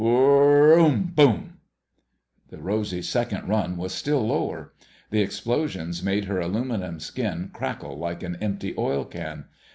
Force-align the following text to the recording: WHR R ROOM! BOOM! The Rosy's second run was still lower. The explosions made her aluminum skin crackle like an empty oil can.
WHR 0.01 0.07
R 0.07 0.59
ROOM! 0.69 1.11
BOOM! 1.15 1.57
The 2.49 2.57
Rosy's 2.57 3.07
second 3.07 3.47
run 3.47 3.77
was 3.77 3.93
still 3.93 4.25
lower. 4.25 4.73
The 5.11 5.21
explosions 5.21 6.01
made 6.01 6.25
her 6.25 6.39
aluminum 6.39 6.99
skin 6.99 7.51
crackle 7.53 7.99
like 7.99 8.23
an 8.23 8.35
empty 8.41 8.73
oil 8.79 9.05
can. 9.05 9.45